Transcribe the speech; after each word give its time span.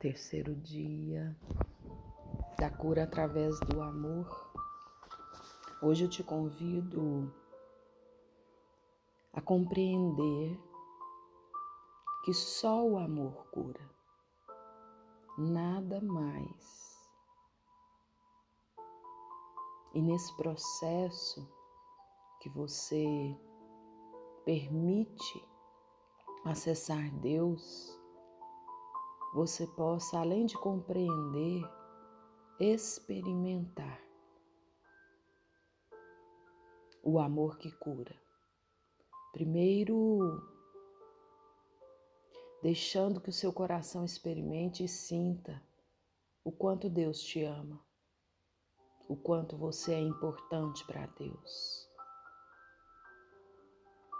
terceiro 0.00 0.54
dia 0.54 1.36
da 2.58 2.70
cura 2.70 3.04
através 3.04 3.60
do 3.60 3.82
amor. 3.82 4.50
Hoje 5.82 6.04
eu 6.04 6.08
te 6.08 6.24
convido 6.24 7.30
a 9.30 9.42
compreender 9.42 10.58
que 12.24 12.32
só 12.32 12.82
o 12.82 12.96
amor 12.96 13.46
cura, 13.50 13.90
nada 15.36 16.00
mais. 16.00 16.98
E 19.92 20.00
nesse 20.00 20.34
processo 20.38 21.46
que 22.40 22.48
você 22.48 23.38
permite 24.46 25.46
acessar 26.46 27.10
Deus, 27.16 27.99
você 29.32 29.66
possa, 29.66 30.18
além 30.18 30.46
de 30.46 30.56
compreender, 30.56 31.62
experimentar 32.58 34.00
o 37.02 37.18
amor 37.18 37.56
que 37.58 37.70
cura. 37.72 38.14
Primeiro, 39.32 40.42
deixando 42.62 43.20
que 43.20 43.30
o 43.30 43.32
seu 43.32 43.52
coração 43.52 44.04
experimente 44.04 44.84
e 44.84 44.88
sinta 44.88 45.62
o 46.44 46.50
quanto 46.50 46.90
Deus 46.90 47.20
te 47.22 47.42
ama, 47.44 47.80
o 49.08 49.16
quanto 49.16 49.56
você 49.56 49.94
é 49.94 50.00
importante 50.00 50.84
para 50.86 51.06
Deus 51.06 51.88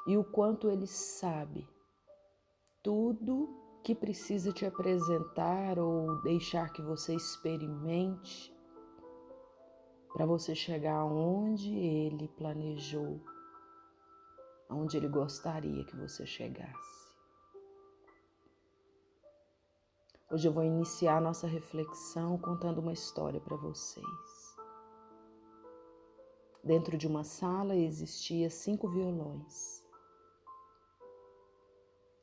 e 0.06 0.16
o 0.16 0.24
quanto 0.24 0.70
Ele 0.70 0.86
sabe 0.86 1.68
tudo 2.82 3.59
que 3.82 3.94
precisa 3.94 4.52
te 4.52 4.66
apresentar 4.66 5.78
ou 5.78 6.20
deixar 6.22 6.70
que 6.72 6.82
você 6.82 7.14
experimente 7.14 8.54
para 10.12 10.26
você 10.26 10.54
chegar 10.54 11.04
onde 11.04 11.72
ele 11.74 12.28
planejou, 12.28 13.20
onde 14.68 14.96
ele 14.96 15.08
gostaria 15.08 15.84
que 15.84 15.96
você 15.96 16.26
chegasse. 16.26 17.00
Hoje 20.30 20.46
eu 20.46 20.52
vou 20.52 20.62
iniciar 20.62 21.20
nossa 21.20 21.46
reflexão 21.46 22.38
contando 22.38 22.78
uma 22.78 22.92
história 22.92 23.40
para 23.40 23.56
vocês. 23.56 24.04
Dentro 26.62 26.96
de 26.96 27.06
uma 27.06 27.24
sala 27.24 27.74
existia 27.74 28.50
cinco 28.50 28.86
violões. 28.88 29.84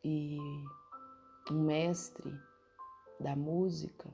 E 0.03 0.37
um 1.53 1.63
mestre 1.63 2.33
da 3.19 3.35
música 3.35 4.13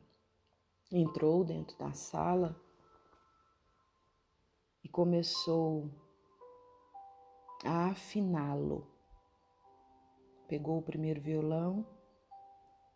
entrou 0.92 1.44
dentro 1.44 1.78
da 1.78 1.92
sala 1.94 2.56
e 4.84 4.90
começou 4.90 5.90
a 7.66 7.88
afiná-lo. 7.88 8.88
Pegou 10.48 10.78
o 10.78 10.84
primeiro 10.84 11.20
violão, 11.20 11.88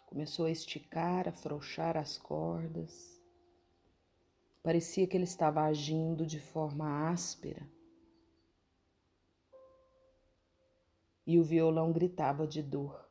começou 0.06 0.46
a 0.46 0.52
esticar, 0.52 1.28
afrouxar 1.28 1.98
as 1.98 2.18
cordas. 2.18 3.20
Parecia 4.62 5.08
que 5.08 5.18
ele 5.18 5.24
estava 5.24 5.62
agindo 5.62 6.26
de 6.26 6.40
forma 6.40 7.10
áspera. 7.10 7.68
E 11.26 11.40
o 11.40 11.44
violão 11.44 11.92
gritava 11.92 12.46
de 12.46 12.62
dor. 12.62 13.06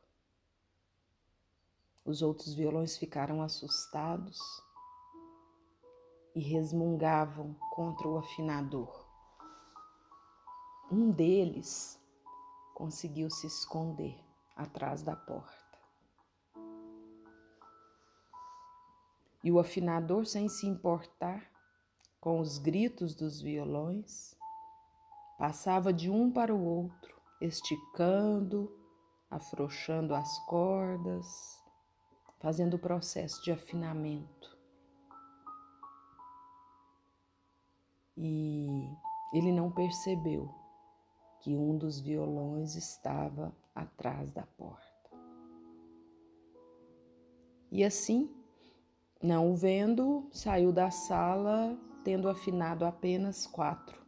Os 2.07 2.21
outros 2.21 2.53
violões 2.53 2.95
ficaram 2.95 3.41
assustados 3.41 4.39
e 6.33 6.39
resmungavam 6.39 7.53
contra 7.69 8.07
o 8.07 8.17
afinador. 8.17 9.05
Um 10.89 11.11
deles 11.11 11.99
conseguiu 12.73 13.29
se 13.29 13.47
esconder 13.47 14.17
atrás 14.55 15.03
da 15.03 15.17
porta. 15.17 15.77
E 19.43 19.51
o 19.51 19.59
afinador, 19.59 20.25
sem 20.25 20.47
se 20.47 20.65
importar 20.65 21.51
com 22.21 22.39
os 22.39 22.57
gritos 22.57 23.15
dos 23.15 23.41
violões, 23.41 24.33
passava 25.37 25.91
de 25.91 26.09
um 26.09 26.31
para 26.31 26.55
o 26.55 26.63
outro, 26.63 27.19
esticando, 27.41 28.73
afrouxando 29.29 30.15
as 30.15 30.39
cordas, 30.45 31.56
fazendo 32.47 32.75
o 32.75 32.79
processo 32.79 33.43
de 33.43 33.51
afinamento. 33.51 34.57
E 38.15 38.89
ele 39.33 39.51
não 39.51 39.69
percebeu 39.69 40.49
que 41.41 41.53
um 41.57 41.77
dos 41.77 41.99
violões 41.99 42.75
estava 42.75 43.53
atrás 43.75 44.31
da 44.31 44.45
porta. 44.45 45.11
E 47.69 47.83
assim, 47.83 48.33
não 49.21 49.51
o 49.51 49.53
vendo, 49.53 50.29
saiu 50.31 50.71
da 50.71 50.89
sala 50.89 51.77
tendo 52.05 52.29
afinado 52.29 52.85
apenas 52.85 53.45
quatro. 53.45 54.01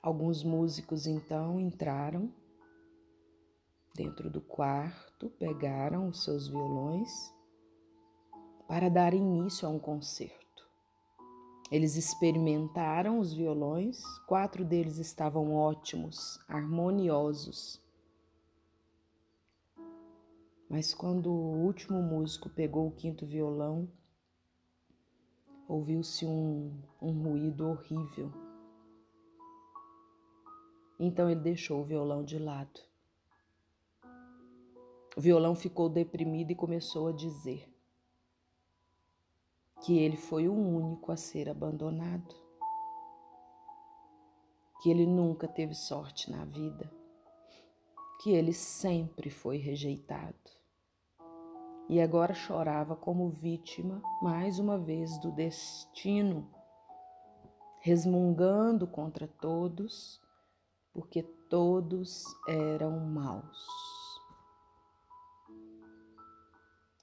Alguns 0.00 0.42
músicos 0.42 1.06
então 1.06 1.60
entraram 1.60 2.32
dentro 3.98 4.30
do 4.30 4.40
quarto, 4.40 5.28
pegaram 5.40 6.06
os 6.06 6.22
seus 6.22 6.46
violões 6.46 7.10
para 8.68 8.88
dar 8.88 9.12
início 9.12 9.66
a 9.66 9.70
um 9.72 9.78
concerto. 9.78 10.38
Eles 11.68 11.96
experimentaram 11.96 13.18
os 13.18 13.32
violões, 13.32 14.00
quatro 14.28 14.64
deles 14.64 14.98
estavam 14.98 15.52
ótimos, 15.52 16.38
harmoniosos. 16.46 17.82
Mas 20.70 20.94
quando 20.94 21.28
o 21.32 21.64
último 21.64 22.00
músico 22.00 22.48
pegou 22.48 22.86
o 22.86 22.92
quinto 22.92 23.26
violão, 23.26 23.90
ouviu-se 25.66 26.24
um, 26.24 26.80
um 27.02 27.20
ruído 27.20 27.66
horrível. 27.66 28.32
Então 31.00 31.28
ele 31.28 31.40
deixou 31.40 31.80
o 31.80 31.84
violão 31.84 32.22
de 32.22 32.38
lado. 32.38 32.87
O 35.18 35.20
violão 35.20 35.56
ficou 35.56 35.88
deprimido 35.88 36.52
e 36.52 36.54
começou 36.54 37.08
a 37.08 37.12
dizer 37.12 37.68
que 39.82 39.98
ele 39.98 40.16
foi 40.16 40.46
o 40.46 40.54
único 40.54 41.10
a 41.10 41.16
ser 41.16 41.48
abandonado, 41.48 42.36
que 44.80 44.88
ele 44.88 45.04
nunca 45.04 45.48
teve 45.48 45.74
sorte 45.74 46.30
na 46.30 46.44
vida, 46.44 46.88
que 48.22 48.30
ele 48.30 48.52
sempre 48.52 49.28
foi 49.28 49.56
rejeitado. 49.56 50.52
E 51.88 52.00
agora 52.00 52.32
chorava 52.32 52.94
como 52.94 53.28
vítima, 53.28 54.00
mais 54.22 54.60
uma 54.60 54.78
vez, 54.78 55.18
do 55.18 55.32
destino, 55.32 56.48
resmungando 57.80 58.86
contra 58.86 59.26
todos, 59.26 60.20
porque 60.92 61.24
todos 61.24 62.22
eram 62.46 63.00
maus. 63.00 63.97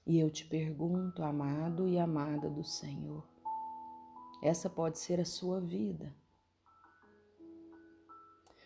E 0.06 0.20
eu 0.20 0.30
te 0.30 0.44
pergunto, 0.46 1.22
amado 1.22 1.88
e 1.88 1.98
amada 1.98 2.48
do 2.48 2.62
Senhor, 2.62 3.26
essa 4.40 4.70
pode 4.70 4.98
ser 4.98 5.20
a 5.20 5.24
sua 5.24 5.60
vida. 5.60 6.14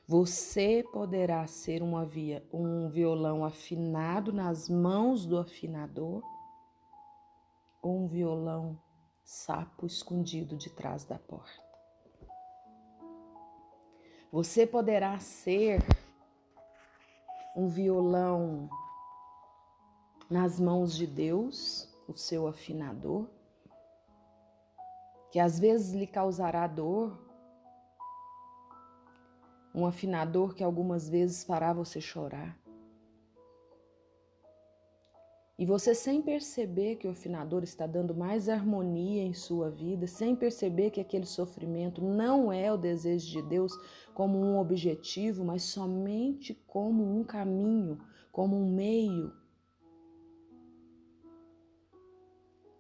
Você 0.07 0.85
poderá 0.93 1.47
ser 1.47 1.83
uma 1.83 2.05
via, 2.05 2.47
um 2.53 2.91
violão 2.91 3.43
afinado 3.45 4.33
nas 4.33 4.69
mãos 4.69 5.25
do 5.25 5.39
afinador 5.39 6.23
ou 7.81 8.05
um 8.05 8.07
violão 8.07 8.79
sapo 9.25 9.87
escondido 9.87 10.57
de 10.57 10.69
trás 10.69 11.05
da 11.05 11.19
porta. 11.19 11.63
Você 14.31 14.67
poderá 14.67 15.19
ser 15.21 15.81
um 17.57 17.69
violão 17.69 18.69
nas 20.31 20.61
mãos 20.61 20.97
de 20.97 21.09
Deus, 21.09 21.93
o 22.07 22.15
seu 22.15 22.47
afinador, 22.47 23.27
que 25.33 25.41
às 25.41 25.59
vezes 25.59 25.93
lhe 25.93 26.07
causará 26.07 26.69
dor, 26.69 27.19
um 29.75 29.85
afinador 29.85 30.55
que 30.55 30.63
algumas 30.63 31.09
vezes 31.09 31.43
fará 31.43 31.73
você 31.73 32.01
chorar. 32.01 32.57
E 35.59 35.67
você, 35.67 35.95
sem 35.95 36.23
perceber 36.23 36.97
que 36.97 37.07
o 37.07 37.11
afinador 37.11 37.63
está 37.63 37.87
dando 37.87 38.15
mais 38.15 38.49
harmonia 38.49 39.23
em 39.23 39.35
sua 39.35 39.69
vida, 39.69 40.07
sem 40.07 40.35
perceber 40.35 40.91
que 40.91 41.01
aquele 41.01 41.27
sofrimento 41.27 42.01
não 42.01 42.51
é 42.51 42.73
o 42.73 42.79
desejo 42.79 43.29
de 43.29 43.43
Deus 43.43 43.73
como 44.15 44.39
um 44.39 44.59
objetivo, 44.59 45.45
mas 45.45 45.65
somente 45.65 46.55
como 46.67 47.05
um 47.05 47.23
caminho, 47.23 47.99
como 48.33 48.57
um 48.57 48.73
meio 48.73 49.39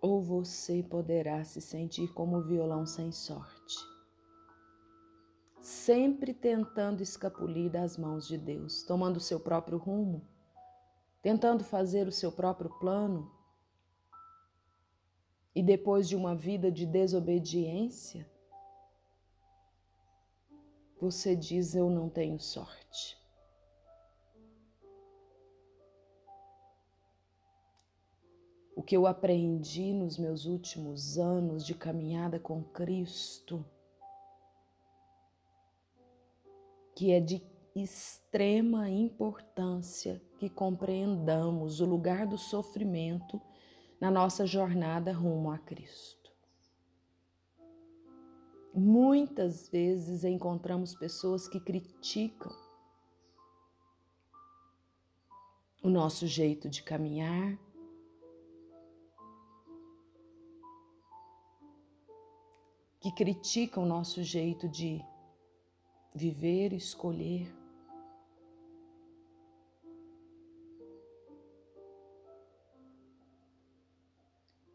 ou 0.00 0.23
você 0.23 0.82
poderá 0.82 1.44
se 1.44 1.61
sentir 1.61 2.08
como 2.14 2.38
o 2.38 2.43
violão 2.43 2.87
sem 2.87 3.12
sorte, 3.12 3.76
sempre 5.61 6.32
tentando 6.32 7.02
escapulir 7.02 7.70
das 7.70 7.97
mãos 7.97 8.26
de 8.26 8.38
Deus, 8.38 8.82
tomando 8.82 9.19
o 9.19 9.20
seu 9.20 9.38
próprio 9.38 9.76
rumo, 9.76 10.26
tentando 11.20 11.62
fazer 11.62 12.08
o 12.08 12.12
seu 12.12 12.32
próprio 12.32 12.70
plano. 12.79 13.31
E 15.55 15.62
depois 15.62 16.08
de 16.08 16.17
uma 16.17 16.35
vida 16.35 16.70
de 16.70 16.87
desobediência, 16.87 18.26
você 20.99 21.35
diz: 21.35 21.75
Eu 21.75 21.91
não 21.91 22.08
tenho 22.08 22.38
sorte. 22.38 23.20
O 28.81 28.82
que 28.82 28.97
eu 28.97 29.06
aprendi 29.06 29.93
nos 29.93 30.17
meus 30.17 30.47
últimos 30.47 31.19
anos 31.19 31.67
de 31.67 31.75
caminhada 31.75 32.41
com 32.41 32.65
Cristo, 32.65 33.62
que 36.97 37.12
é 37.12 37.21
de 37.21 37.43
extrema 37.77 38.88
importância 38.88 40.19
que 40.38 40.49
compreendamos 40.49 41.82
o 41.82 41.85
lugar 41.85 42.27
do 42.27 42.38
sofrimento 42.38 43.38
na 44.00 44.11
nossa 44.11 44.47
jornada 44.47 45.12
rumo 45.12 45.50
a 45.50 45.59
Cristo. 45.59 46.33
Muitas 48.73 49.69
vezes 49.69 50.25
encontramos 50.25 50.94
pessoas 50.94 51.47
que 51.47 51.61
criticam 51.61 52.50
o 55.83 55.91
nosso 55.91 56.26
jeito 56.26 56.67
de 56.67 56.83
caminhar, 56.83 57.59
que 63.00 63.11
criticam 63.11 63.85
o 63.85 63.87
nosso 63.87 64.23
jeito 64.23 64.69
de 64.69 65.02
viver, 66.14 66.75
escolher. 66.75 67.50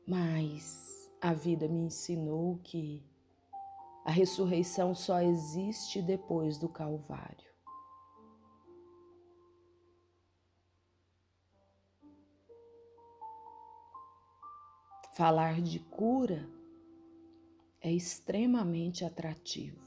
Mas 0.07 1.11
a 1.21 1.33
vida 1.33 1.67
me 1.67 1.81
ensinou 1.81 2.59
que 2.63 3.03
a 4.03 4.11
ressurreição 4.11 4.95
só 4.95 5.21
existe 5.21 6.01
depois 6.01 6.57
do 6.57 6.67
Calvário. 6.67 7.45
Falar 15.13 15.61
de 15.61 15.79
cura 15.79 16.47
é 17.85 17.91
extremamente 17.91 19.05
atrativo. 19.05 19.83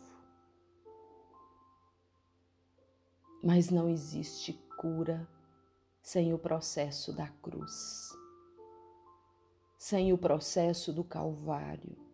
Mas 3.42 3.70
não 3.70 3.88
existe 3.88 4.52
cura 4.80 5.28
sem 6.02 6.32
o 6.32 6.38
processo 6.38 7.12
da 7.12 7.28
cruz, 7.28 8.10
sem 9.76 10.12
o 10.12 10.18
processo 10.18 10.92
do 10.92 11.04
Calvário 11.04 12.08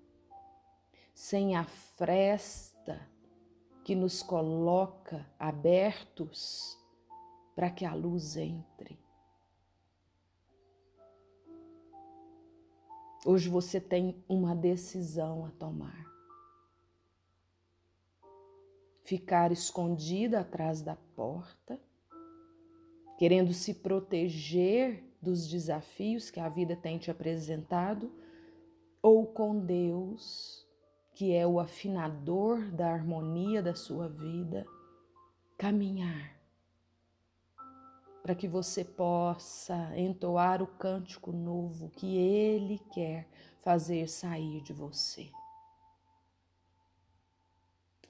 sem 1.14 1.54
a 1.54 1.64
fresta 1.64 3.08
que 3.84 3.94
nos 3.94 4.22
coloca 4.22 5.24
abertos 5.38 6.76
para 7.54 7.70
que 7.70 7.84
a 7.84 7.94
luz 7.94 8.36
entre. 8.36 8.98
Hoje 13.24 13.48
você 13.48 13.80
tem 13.80 14.22
uma 14.28 14.54
decisão 14.54 15.46
a 15.46 15.50
tomar. 15.50 16.04
Ficar 19.02 19.50
escondida 19.50 20.40
atrás 20.40 20.82
da 20.82 20.94
porta, 21.16 21.80
querendo 23.18 23.54
se 23.54 23.74
proteger 23.74 25.02
dos 25.22 25.48
desafios 25.48 26.30
que 26.30 26.38
a 26.38 26.50
vida 26.50 26.76
tem 26.76 26.98
te 26.98 27.10
apresentado, 27.10 28.12
ou 29.00 29.26
com 29.26 29.58
Deus 29.58 30.64
que 31.14 31.32
é 31.32 31.46
o 31.46 31.60
afinador 31.60 32.70
da 32.72 32.92
harmonia 32.92 33.62
da 33.62 33.74
sua 33.74 34.08
vida, 34.08 34.66
caminhar 35.56 36.33
para 38.24 38.34
que 38.34 38.48
você 38.48 38.82
possa 38.82 39.92
entoar 39.94 40.62
o 40.62 40.66
cântico 40.66 41.30
novo 41.30 41.90
que 41.90 42.16
Ele 42.16 42.78
quer 42.90 43.28
fazer 43.60 44.08
sair 44.08 44.62
de 44.62 44.72
você. 44.72 45.30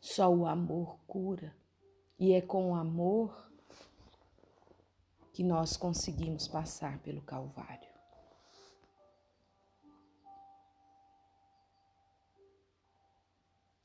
Só 0.00 0.32
o 0.32 0.46
amor 0.46 1.00
cura, 1.05 1.52
e 2.16 2.32
é 2.32 2.40
com 2.40 2.70
o 2.70 2.76
amor 2.76 3.50
que 5.32 5.43
nós 5.43 5.76
conseguimos 5.76 6.46
passar 6.46 7.00
pelo 7.00 7.20
Calvário. 7.20 7.90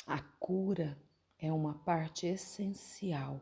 A 0.06 0.22
cura 0.40 0.96
é 1.40 1.52
uma 1.52 1.74
parte 1.74 2.28
essencial 2.28 3.42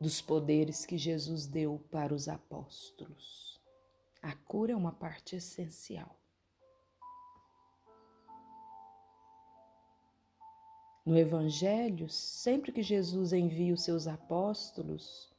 dos 0.00 0.22
poderes 0.22 0.86
que 0.86 0.96
Jesus 0.96 1.46
deu 1.46 1.78
para 1.90 2.14
os 2.14 2.26
apóstolos. 2.26 3.60
A 4.22 4.34
cura 4.34 4.72
é 4.72 4.76
uma 4.76 4.92
parte 4.92 5.36
essencial. 5.36 6.16
No 11.04 11.18
Evangelho, 11.18 12.08
sempre 12.08 12.72
que 12.72 12.82
Jesus 12.82 13.32
envia 13.32 13.74
os 13.74 13.82
seus 13.82 14.06
apóstolos, 14.06 15.30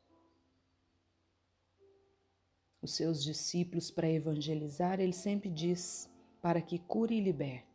os 2.82 2.94
seus 2.94 3.24
discípulos 3.24 3.92
para 3.92 4.10
evangelizar, 4.10 5.00
ele 5.00 5.14
sempre 5.14 5.50
diz: 5.50 6.10
para 6.42 6.62
que 6.62 6.80
cure 6.80 7.16
e 7.16 7.22
libertem. 7.22 7.71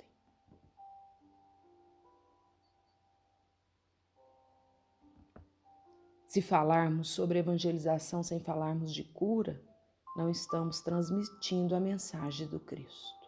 Se 6.37 6.43
falarmos 6.43 7.09
sobre 7.13 7.39
evangelização 7.39 8.23
sem 8.23 8.39
falarmos 8.39 8.93
de 8.93 9.03
cura, 9.03 9.59
não 10.15 10.29
estamos 10.29 10.83
transmitindo 10.83 11.75
a 11.75 11.81
mensagem 11.81 12.47
do 12.47 12.61
Cristo. 12.61 13.27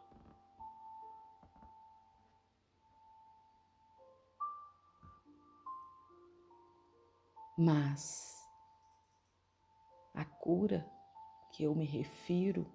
Mas 7.57 8.37
a 10.12 10.27
cura 10.27 10.87
que 11.53 11.65
eu 11.65 11.75
me 11.75 11.87
refiro 11.87 12.71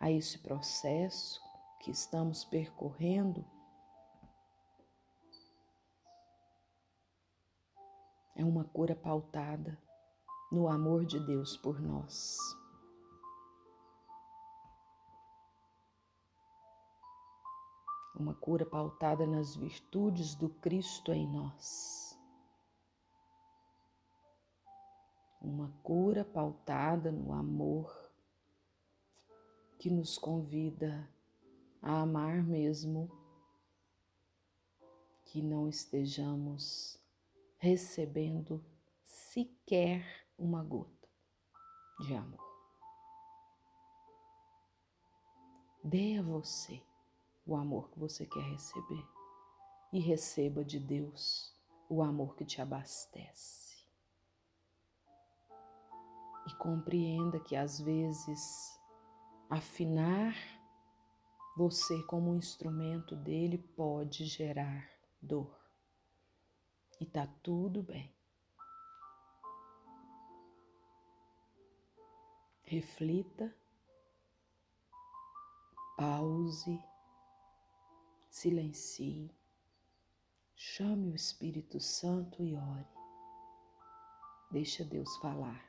a 0.00 0.10
esse 0.10 0.38
processo 0.38 1.38
que 1.82 1.90
estamos 1.90 2.42
percorrendo 2.42 3.44
é 8.34 8.44
uma 8.44 8.64
cura 8.64 8.94
pautada 8.94 9.78
no 10.50 10.68
amor 10.68 11.04
de 11.04 11.18
Deus 11.20 11.56
por 11.56 11.80
nós. 11.80 12.36
Uma 18.14 18.34
cura 18.34 18.64
pautada 18.64 19.26
nas 19.26 19.56
virtudes 19.56 20.34
do 20.34 20.48
Cristo 20.48 21.12
em 21.12 21.26
nós. 21.26 22.18
Uma 25.40 25.72
cura 25.82 26.24
pautada 26.24 27.10
no 27.10 27.32
amor 27.32 27.92
que 29.78 29.90
nos 29.90 30.16
convida 30.16 31.08
a 31.80 32.02
amar 32.02 32.44
mesmo 32.44 33.10
que 35.24 35.42
não 35.42 35.68
estejamos 35.68 37.01
recebendo 37.62 38.60
sequer 39.04 40.04
uma 40.36 40.64
gota 40.64 41.08
de 42.00 42.12
amor. 42.12 42.44
Dê 45.84 46.18
a 46.18 46.22
você 46.22 46.82
o 47.46 47.54
amor 47.54 47.88
que 47.90 48.00
você 48.00 48.26
quer 48.26 48.42
receber 48.42 49.06
e 49.92 50.00
receba 50.00 50.64
de 50.64 50.80
Deus 50.80 51.56
o 51.88 52.02
amor 52.02 52.34
que 52.34 52.44
te 52.44 52.60
abastece. 52.60 53.86
E 56.48 56.54
compreenda 56.56 57.38
que 57.38 57.54
às 57.54 57.80
vezes 57.80 58.76
afinar 59.48 60.34
você, 61.56 62.02
como 62.08 62.32
um 62.32 62.36
instrumento 62.36 63.14
dele, 63.14 63.58
pode 63.58 64.24
gerar 64.24 64.90
dor. 65.22 65.61
E 67.02 67.06
tá 67.06 67.26
tudo 67.42 67.82
bem. 67.82 68.14
reflita, 72.72 73.54
pause, 75.94 76.82
silencie, 78.30 79.30
chame 80.56 81.10
o 81.10 81.14
Espírito 81.14 81.78
Santo 81.78 82.42
e 82.42 82.54
ore. 82.54 82.88
Deixa 84.50 84.86
Deus 84.86 85.14
falar 85.18 85.62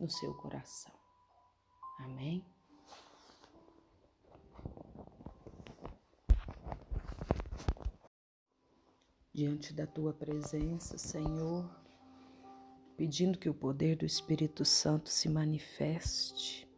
no 0.00 0.08
seu 0.08 0.32
coração. 0.38 0.94
Amém? 1.98 2.42
Diante 9.38 9.72
da 9.72 9.86
tua 9.86 10.12
presença, 10.12 10.98
Senhor, 10.98 11.70
pedindo 12.96 13.38
que 13.38 13.48
o 13.48 13.54
poder 13.54 13.94
do 13.94 14.04
Espírito 14.04 14.64
Santo 14.64 15.08
se 15.08 15.28
manifeste, 15.28 16.68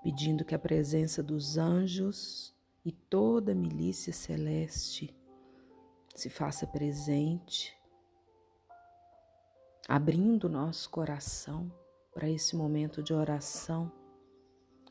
pedindo 0.00 0.44
que 0.44 0.54
a 0.54 0.58
presença 0.60 1.24
dos 1.24 1.58
anjos 1.58 2.54
e 2.84 2.92
toda 2.92 3.50
a 3.50 3.54
milícia 3.56 4.12
celeste 4.12 5.12
se 6.14 6.30
faça 6.30 6.68
presente, 6.68 7.76
abrindo 9.88 10.48
nosso 10.48 10.88
coração 10.88 11.68
para 12.14 12.30
esse 12.30 12.54
momento 12.54 13.02
de 13.02 13.12
oração, 13.12 13.90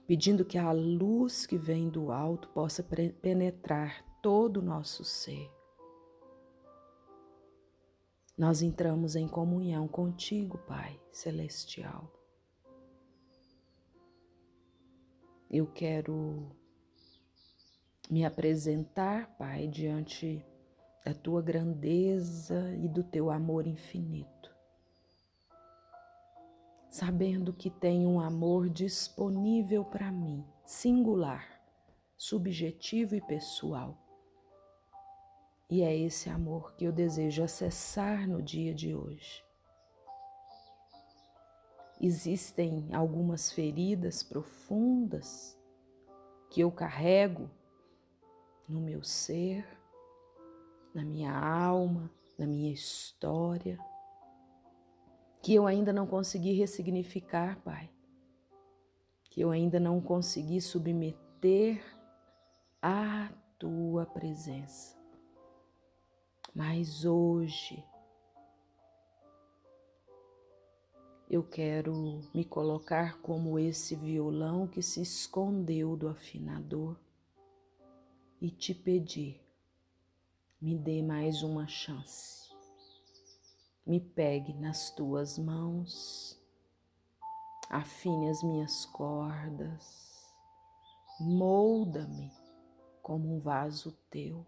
pedindo 0.05 0.43
que 0.43 0.57
a 0.57 0.73
luz 0.73 1.45
que 1.45 1.57
vem 1.57 1.89
do 1.89 2.11
alto 2.11 2.49
possa 2.49 2.83
penetrar 3.21 4.03
todo 4.21 4.57
o 4.57 4.61
nosso 4.61 5.05
ser 5.05 5.57
nós 8.39 8.61
entramos 8.61 9.17
em 9.17 9.27
comunhão 9.27 9.85
contigo, 9.85 10.57
Pai 10.59 10.97
Celestial. 11.11 12.09
Eu 15.51 15.67
quero 15.67 16.49
me 18.09 18.23
apresentar, 18.23 19.35
Pai, 19.37 19.67
diante 19.67 20.41
da 21.03 21.13
tua 21.13 21.41
grandeza 21.41 22.73
e 22.77 22.87
do 22.87 23.03
teu 23.03 23.29
amor 23.29 23.67
infinito, 23.67 24.55
sabendo 26.89 27.51
que 27.51 27.69
tem 27.69 28.07
um 28.07 28.21
amor 28.21 28.69
disponível 28.69 29.83
para 29.83 30.09
mim, 30.13 30.45
singular, 30.63 31.61
subjetivo 32.15 33.15
e 33.15 33.21
pessoal 33.21 34.08
e 35.69 35.83
é 35.83 35.95
esse 35.95 36.29
amor 36.29 36.73
que 36.75 36.85
eu 36.85 36.91
desejo 36.91 37.43
acessar 37.43 38.27
no 38.27 38.41
dia 38.41 38.73
de 38.73 38.95
hoje. 38.95 39.43
Existem 42.01 42.87
algumas 42.93 43.51
feridas 43.51 44.23
profundas 44.23 45.57
que 46.49 46.61
eu 46.61 46.71
carrego 46.71 47.49
no 48.67 48.81
meu 48.81 49.03
ser, 49.03 49.65
na 50.93 51.03
minha 51.03 51.31
alma, 51.31 52.09
na 52.37 52.47
minha 52.47 52.71
história, 52.71 53.77
que 55.41 55.53
eu 55.53 55.67
ainda 55.67 55.93
não 55.93 56.07
consegui 56.07 56.53
ressignificar, 56.53 57.61
Pai, 57.63 57.91
que 59.29 59.41
eu 59.41 59.51
ainda 59.51 59.79
não 59.79 60.01
consegui 60.01 60.61
submeter 60.61 61.83
à 62.81 63.29
tua 63.59 64.05
presença. 64.05 64.98
Mas 66.59 67.05
hoje 67.05 67.81
eu 71.29 71.41
quero 71.41 72.19
me 72.33 72.43
colocar 72.43 73.21
como 73.21 73.57
esse 73.57 73.95
violão 73.95 74.67
que 74.67 74.81
se 74.81 75.01
escondeu 75.01 75.95
do 75.95 76.09
afinador 76.09 76.99
e 78.41 78.51
te 78.51 78.73
pedir, 78.75 79.41
me 80.61 80.77
dê 80.77 81.01
mais 81.01 81.43
uma 81.43 81.65
chance. 81.65 82.51
Me 83.87 84.01
pegue 84.01 84.53
nas 84.53 84.91
tuas 84.91 85.37
mãos, 85.37 86.37
afine 87.69 88.29
as 88.29 88.43
minhas 88.43 88.85
cordas, 88.87 90.29
molda-me 91.21 92.29
como 93.01 93.33
um 93.33 93.39
vaso 93.39 93.93
teu 94.09 94.45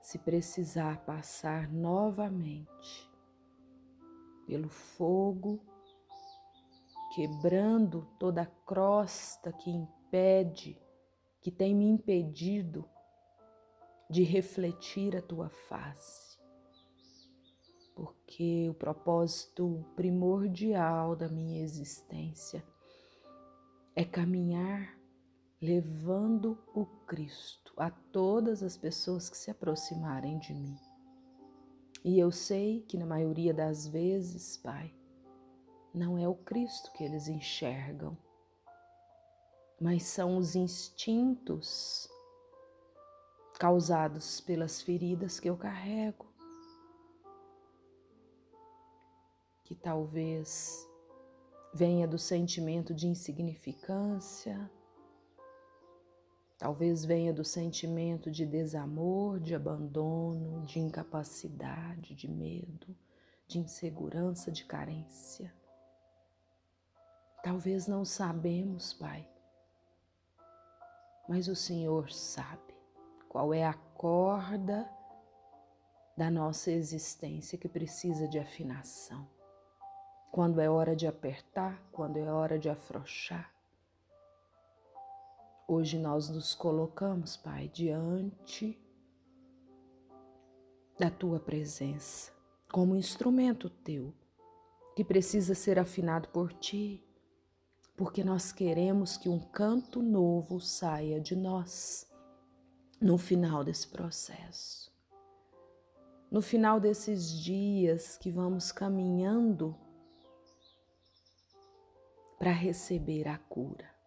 se 0.00 0.18
precisar 0.18 1.04
passar 1.04 1.70
novamente 1.70 3.10
pelo 4.46 4.68
fogo, 4.68 5.60
quebrando 7.14 8.08
toda 8.18 8.42
a 8.42 8.46
crosta 8.46 9.52
que 9.52 9.70
impede, 9.70 10.80
que 11.40 11.50
tem 11.50 11.74
me 11.74 11.84
impedido 11.84 12.88
de 14.08 14.22
refletir 14.22 15.16
a 15.16 15.22
tua 15.22 15.48
face. 15.48 16.40
Porque 17.94 18.68
o 18.70 18.74
propósito 18.74 19.84
primordial 19.94 21.14
da 21.14 21.28
minha 21.28 21.62
existência 21.62 22.64
é 23.94 24.04
caminhar 24.04 24.98
levando 25.60 26.58
o 26.74 26.86
Cristo 27.06 27.59
a 27.76 27.90
todas 27.90 28.62
as 28.62 28.76
pessoas 28.76 29.28
que 29.28 29.36
se 29.36 29.50
aproximarem 29.50 30.38
de 30.38 30.54
mim. 30.54 30.78
E 32.04 32.18
eu 32.18 32.30
sei 32.30 32.82
que 32.82 32.96
na 32.96 33.06
maioria 33.06 33.52
das 33.52 33.86
vezes, 33.86 34.56
Pai, 34.56 34.94
não 35.92 36.16
é 36.16 36.26
o 36.26 36.34
Cristo 36.34 36.92
que 36.92 37.04
eles 37.04 37.28
enxergam, 37.28 38.16
mas 39.80 40.04
são 40.04 40.36
os 40.36 40.54
instintos 40.54 42.08
causados 43.58 44.40
pelas 44.40 44.80
feridas 44.80 45.38
que 45.38 45.48
eu 45.48 45.56
carrego, 45.56 46.26
que 49.64 49.74
talvez 49.74 50.88
venha 51.74 52.08
do 52.08 52.18
sentimento 52.18 52.94
de 52.94 53.06
insignificância, 53.06 54.70
Talvez 56.60 57.06
venha 57.06 57.32
do 57.32 57.42
sentimento 57.42 58.30
de 58.30 58.44
desamor, 58.44 59.40
de 59.40 59.54
abandono, 59.54 60.62
de 60.66 60.78
incapacidade, 60.78 62.14
de 62.14 62.28
medo, 62.28 62.94
de 63.48 63.58
insegurança, 63.58 64.52
de 64.52 64.66
carência. 64.66 65.54
Talvez 67.42 67.86
não 67.86 68.04
sabemos, 68.04 68.92
Pai, 68.92 69.26
mas 71.26 71.48
o 71.48 71.56
Senhor 71.56 72.12
sabe 72.12 72.74
qual 73.26 73.54
é 73.54 73.64
a 73.64 73.72
corda 73.72 74.86
da 76.14 76.30
nossa 76.30 76.70
existência 76.70 77.56
que 77.56 77.70
precisa 77.70 78.28
de 78.28 78.38
afinação. 78.38 79.26
Quando 80.30 80.60
é 80.60 80.68
hora 80.68 80.94
de 80.94 81.06
apertar, 81.06 81.82
quando 81.90 82.18
é 82.18 82.30
hora 82.30 82.58
de 82.58 82.68
afrouxar 82.68 83.50
Hoje 85.72 86.00
nós 86.00 86.28
nos 86.28 86.52
colocamos, 86.52 87.36
Pai, 87.36 87.68
diante 87.68 88.76
da 90.98 91.08
tua 91.08 91.38
presença, 91.38 92.32
como 92.72 92.96
instrumento 92.96 93.70
teu, 93.70 94.12
que 94.96 95.04
precisa 95.04 95.54
ser 95.54 95.78
afinado 95.78 96.28
por 96.30 96.52
ti, 96.52 97.06
porque 97.96 98.24
nós 98.24 98.50
queremos 98.50 99.16
que 99.16 99.28
um 99.28 99.38
canto 99.38 100.02
novo 100.02 100.58
saia 100.58 101.20
de 101.20 101.36
nós 101.36 102.04
no 103.00 103.16
final 103.16 103.62
desse 103.62 103.86
processo. 103.86 104.92
No 106.32 106.42
final 106.42 106.80
desses 106.80 107.30
dias 107.30 108.16
que 108.16 108.32
vamos 108.32 108.72
caminhando 108.72 109.76
para 112.40 112.50
receber 112.50 113.28
a 113.28 113.38
cura 113.38 113.99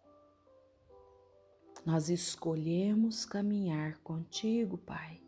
nós 1.84 2.08
escolhemos 2.08 3.26
caminhar 3.26 3.98
contigo, 3.98 4.78
Pai. 4.78 5.20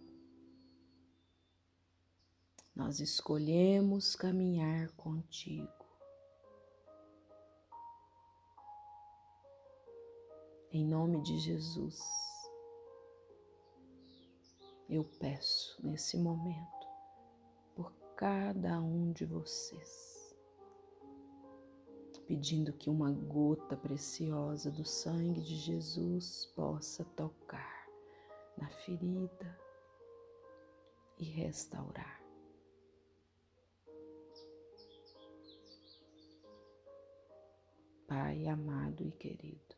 Nós 2.75 2.98
escolhemos 2.98 4.16
caminhar 4.16 4.90
contigo. 4.92 5.70
Em 10.72 10.84
nome 10.84 11.22
de 11.22 11.38
Jesus, 11.38 11.98
eu 14.88 15.04
peço 15.04 15.78
nesse 15.82 16.16
momento 16.16 16.86
por 17.75 17.92
cada 18.14 18.80
um 18.80 19.12
de 19.12 19.25
vocês 19.25 20.15
pedindo 22.26 22.73
que 22.73 22.90
uma 22.90 23.12
gota 23.12 23.76
preciosa 23.76 24.71
do 24.71 24.85
sangue 24.85 25.40
de 25.40 25.54
Jesus 25.56 26.47
possa 26.56 27.04
tocar 27.04 27.87
na 28.59 28.68
ferida 28.68 29.59
e 31.18 31.25
restaurar. 31.25 32.21
Pai 38.09 38.47
amado 38.47 39.04
e 39.04 39.12
querido. 39.12 39.76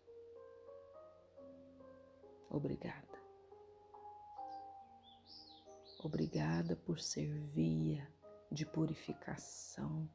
Obrigada. 2.51 3.07
Obrigada 6.03 6.77
por 6.77 7.01
ser 7.01 7.29
via 7.29 8.09
de 8.51 8.65
purificação. 8.65 10.09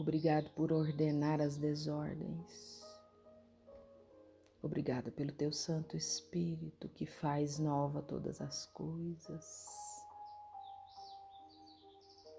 Obrigado 0.00 0.48
por 0.52 0.72
ordenar 0.72 1.42
as 1.42 1.58
desordens. 1.58 2.82
Obrigada 4.62 5.12
pelo 5.12 5.30
teu 5.30 5.52
Santo 5.52 5.94
Espírito 5.94 6.88
que 6.88 7.04
faz 7.04 7.58
nova 7.58 8.00
todas 8.00 8.40
as 8.40 8.64
coisas. 8.64 9.62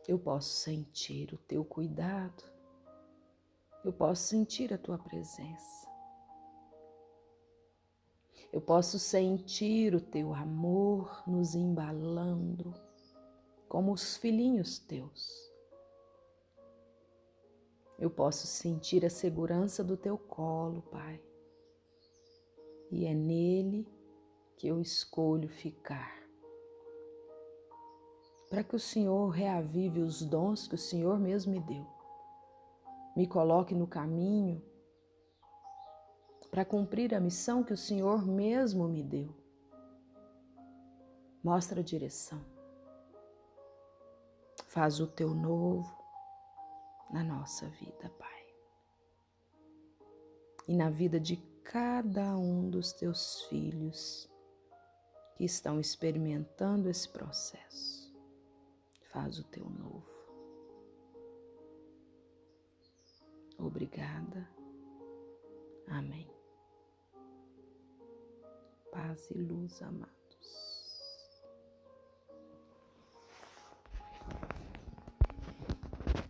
Eu 0.07 0.17
posso 0.17 0.49
sentir 0.49 1.35
o 1.35 1.37
teu 1.37 1.63
cuidado, 1.63 2.43
eu 3.85 3.93
posso 3.93 4.23
sentir 4.23 4.73
a 4.73 4.77
tua 4.79 4.97
presença, 4.97 5.87
eu 8.51 8.59
posso 8.59 8.97
sentir 8.97 9.93
o 9.93 10.01
teu 10.01 10.33
amor 10.33 11.21
nos 11.27 11.53
embalando 11.53 12.73
como 13.69 13.93
os 13.93 14.17
filhinhos 14.17 14.79
teus. 14.79 15.50
Eu 18.01 18.09
posso 18.09 18.47
sentir 18.47 19.05
a 19.05 19.11
segurança 19.11 19.83
do 19.83 19.95
teu 19.95 20.17
colo, 20.17 20.81
Pai, 20.89 21.21
e 22.89 23.05
é 23.05 23.13
nele 23.13 23.87
que 24.57 24.67
eu 24.67 24.81
escolho 24.81 25.47
ficar 25.47 26.19
para 28.49 28.63
que 28.63 28.75
o 28.75 28.79
Senhor 28.79 29.29
reavive 29.29 30.01
os 30.01 30.23
dons 30.23 30.67
que 30.67 30.73
o 30.73 30.79
Senhor 30.79 31.19
mesmo 31.19 31.51
me 31.51 31.59
deu. 31.59 31.85
Me 33.15 33.27
coloque 33.27 33.75
no 33.75 33.85
caminho 33.85 34.61
para 36.49 36.65
cumprir 36.65 37.13
a 37.13 37.19
missão 37.19 37.63
que 37.63 37.71
o 37.71 37.77
Senhor 37.77 38.25
mesmo 38.25 38.87
me 38.87 39.03
deu. 39.03 39.29
Mostra 41.43 41.81
a 41.81 41.83
direção. 41.83 42.43
Faz 44.65 44.99
o 44.99 45.05
teu 45.05 45.35
novo 45.35 46.00
na 47.11 47.23
nossa 47.23 47.67
vida, 47.67 48.09
Pai. 48.17 48.47
E 50.67 50.73
na 50.73 50.89
vida 50.89 51.19
de 51.19 51.37
cada 51.63 52.35
um 52.37 52.69
dos 52.69 52.93
teus 52.93 53.43
filhos 53.43 54.29
que 55.35 55.43
estão 55.43 55.79
experimentando 55.79 56.89
esse 56.89 57.09
processo 57.09 58.13
faz 59.11 59.37
o 59.39 59.43
teu 59.43 59.69
novo. 59.69 60.09
Obrigada. 63.57 64.49
Amém. 65.87 66.29
Paz 68.91 69.29
e 69.31 69.33
luz, 69.35 69.81
amado. 69.81 70.20